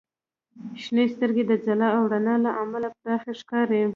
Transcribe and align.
•شنې 0.81 1.05
سترګې 1.13 1.43
د 1.47 1.51
ځلا 1.65 1.89
او 1.97 2.03
رڼا 2.11 2.35
له 2.45 2.51
امله 2.63 2.87
پراخې 3.01 3.33
ښکاري. 3.39 3.81